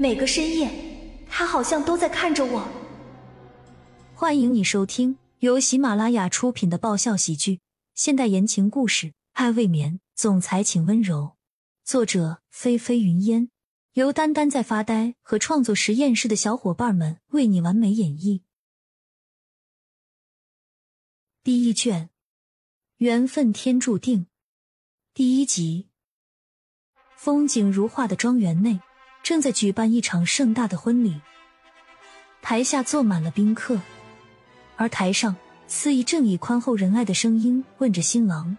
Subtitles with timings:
[0.00, 0.66] 每个深夜，
[1.28, 2.66] 他好像都在看着我。
[4.14, 7.60] 欢迎你收听由喜马拉雅出品的爆笑喜剧、
[7.94, 11.36] 现代言情故事《爱未眠》，总裁请温柔。
[11.84, 13.50] 作者：菲菲云烟，
[13.92, 18.40] 由丹丹在发呆和创作实验室的小伙伴们为你完美演绎。
[21.44, 22.08] 第一卷，
[22.96, 24.28] 缘分天注定。
[25.12, 25.90] 第一集，
[27.18, 28.80] 风景如画的庄园内
[29.22, 31.20] 正在举办一场盛大的婚礼，
[32.42, 33.80] 台下坐满了宾客，
[34.76, 38.56] 而台上司仪正以宽厚仁爱的声音问着新郎：“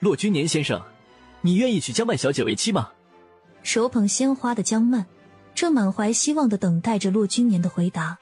[0.00, 0.82] 骆君年先生，
[1.40, 2.90] 你愿意娶江曼小姐为妻吗？”
[3.62, 5.06] 手捧鲜花的江曼
[5.54, 8.18] 正满怀希望的等待着骆君年的回答。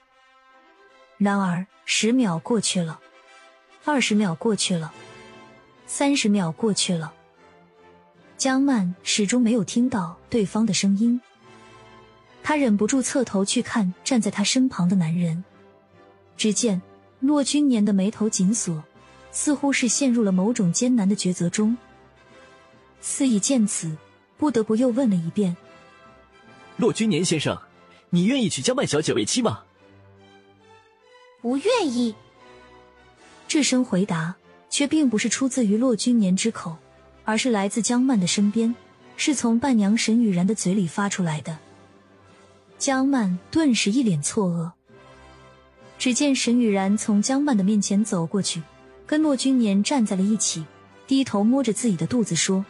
[1.18, 3.00] 然而，十秒过去了。
[3.84, 4.92] 二十秒过去了，
[5.86, 7.12] 三十秒过去了，
[8.42, 11.20] 江曼始终没有听到对方的声音。
[12.42, 15.44] 她忍不住侧头去看站在他身旁的男人，
[16.36, 16.82] 只见
[17.20, 18.82] 骆君年的眉头紧锁，
[19.30, 21.78] 似乎是陷入了某种艰难的抉择中。
[23.00, 23.96] 司仪见此，
[24.36, 25.56] 不得不又问了一遍
[26.76, 27.56] ：“骆君年先生，
[28.10, 29.62] 你愿意娶江曼小姐为妻吗
[31.40, 32.12] ？”“不愿意。”
[33.46, 34.34] 这声回答
[34.68, 36.76] 却并不是出自于骆君年之口，
[37.24, 38.74] 而是来自江曼的身边，
[39.16, 41.58] 是从伴娘沈雨然的嘴里发出来的。
[42.78, 44.70] 江曼顿时一脸错愕。
[45.98, 48.60] 只见沈雨然从江曼的面前走过去，
[49.06, 50.64] 跟骆君年站在了一起，
[51.06, 52.64] 低头摸着自己的肚子说：“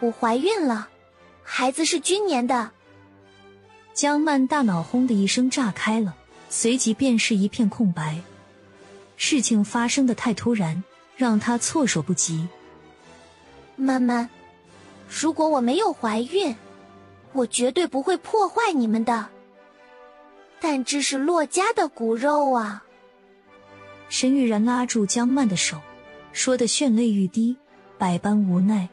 [0.00, 0.88] 我怀孕了，
[1.42, 2.72] 孩子是君年的。”
[3.94, 6.14] 江曼大脑轰的一声炸开了，
[6.50, 8.20] 随即便是一片空白。
[9.16, 10.84] 事情发生的太突然，
[11.16, 12.46] 让她措手不及。
[13.76, 14.28] 曼曼，
[15.08, 16.54] 如果我没有怀孕，
[17.32, 19.28] 我绝对不会破坏你们的。
[20.60, 22.84] 但这是洛家的骨肉啊！
[24.08, 25.80] 沈雨然拉住江曼的手，
[26.32, 27.56] 说的绚泪欲滴，
[27.98, 28.88] 百般无奈。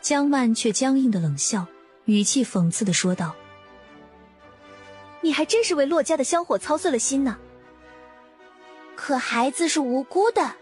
[0.00, 1.66] 江曼却僵硬的冷笑，
[2.04, 3.34] 语气讽刺的说道
[5.22, 7.38] ：“你还真是为洛家的香火操碎了心呢。”
[8.96, 10.56] 可孩子是无辜的，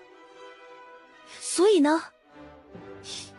[1.41, 2.05] 所以呢，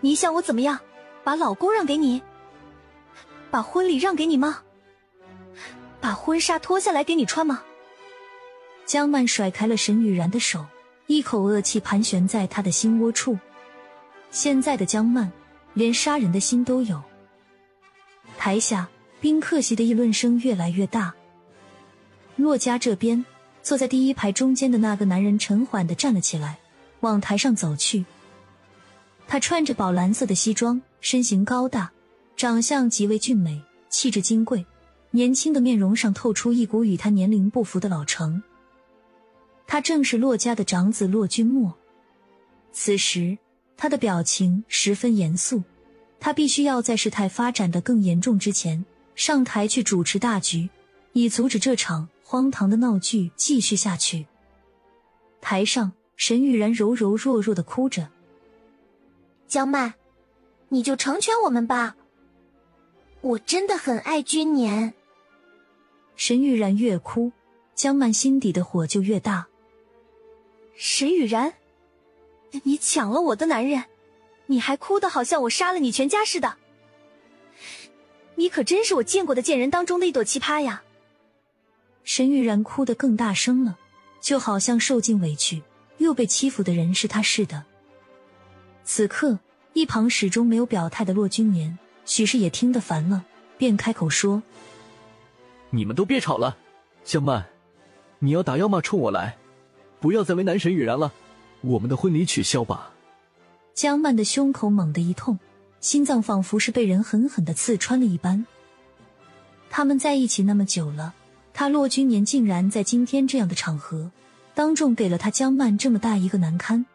[0.01, 0.79] 你想我怎么样？
[1.23, 2.21] 把老公让给你？
[3.49, 4.61] 把婚礼让给你吗？
[5.99, 7.63] 把婚纱脱下来给你穿吗？
[8.85, 10.65] 江曼甩开了沈雨然的手，
[11.07, 13.37] 一口恶气盘旋在他的心窝处。
[14.31, 15.31] 现在的江曼
[15.73, 17.01] 连杀人的心都有。
[18.37, 21.13] 台下宾客席的议论声越来越大。
[22.35, 23.23] 洛家这边。
[23.63, 26.57] 坐在第一排中间的那个男人沉缓的站了起来，
[27.01, 28.03] 往台上走去。
[29.31, 31.89] 他穿着宝蓝色的西装，身形高大，
[32.35, 34.65] 长相极为俊美，气质金贵，
[35.11, 38.43] 年轻的面容上透出一股与他年龄不符的老成。
[39.65, 41.73] 他正是骆家的长子骆君墨。
[42.73, 43.37] 此时
[43.77, 45.63] 他的表情十分严肃，
[46.19, 48.83] 他必须要在事态发展的更严重之前
[49.15, 50.69] 上台去主持大局，
[51.13, 52.09] 以阻止这场。
[52.21, 54.25] 荒唐的闹剧继续下去。
[55.39, 58.09] 台上，沈雨然柔柔弱弱的哭着
[59.51, 59.95] ：“江曼，
[60.69, 61.97] 你就成全我们吧。
[63.19, 64.93] 我真的很爱君年。”
[66.15, 67.33] 沈雨然越哭，
[67.75, 69.47] 江曼心底的火就越大。
[70.73, 71.53] 沈雨然，
[72.63, 73.83] 你抢了我的男人，
[74.45, 76.55] 你还哭得好像我杀了你全家似的。
[78.35, 80.81] 你可真是我见过的贱人当中的一朵奇葩呀！
[82.05, 83.77] 沈玉然哭得更大声了，
[84.21, 85.61] 就好像受尽委屈
[85.97, 87.65] 又被欺负的人是他似的。
[88.83, 89.39] 此刻，
[89.73, 93.23] 一旁始终没有表态的骆君年，许是也听得烦了，
[93.57, 94.41] 便开口说
[95.69, 96.57] ：“你们都别吵了，
[97.03, 97.45] 江曼，
[98.19, 99.37] 你要打要骂冲我来，
[99.99, 101.11] 不要再为难沈雨然了，
[101.61, 102.91] 我们的婚礼取消吧。”
[103.73, 105.39] 江曼的胸口猛地一痛，
[105.79, 108.45] 心脏仿佛是被人狠狠的刺穿了一般。
[109.69, 111.13] 他们在一起那么久了。
[111.53, 114.09] 他骆君年竟然在今天这样的场合，
[114.53, 116.85] 当众给了他江曼这么大一个难堪。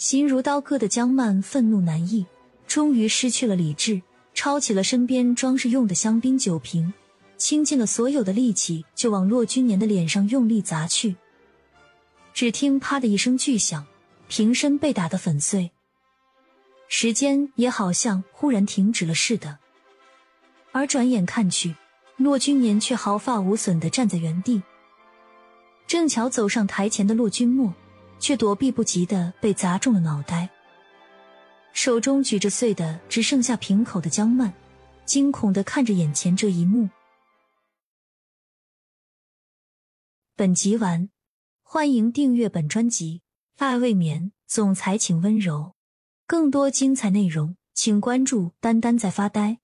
[0.00, 2.24] 心如刀割的江曼愤怒难抑，
[2.66, 4.00] 终于失去了理智，
[4.32, 6.90] 抄起了身边装饰用的香槟酒瓶，
[7.36, 11.14] 倾尽了所有的力气就往骆君年的脸上用力砸去。
[12.32, 13.84] 只听“啪”的一声巨响，
[14.26, 15.70] 瓶身被打得粉碎，
[16.88, 19.58] 时间也好像忽然停止了似的。
[20.72, 21.76] 而转眼看去。
[22.16, 24.62] 骆君年却毫发无损的站在原地，
[25.86, 27.72] 正巧走上台前的骆君墨
[28.20, 30.48] 却躲避不及的被砸中了脑袋，
[31.72, 34.52] 手中举着碎的只剩下瓶口的江曼，
[35.04, 36.88] 惊恐的看着眼前这一幕。
[40.36, 41.10] 本集完，
[41.62, 43.22] 欢迎订阅本专辑
[43.64, 45.74] 《爱未眠》，总裁请温柔。
[46.26, 49.59] 更多精彩内容，请关注“丹丹在发呆”。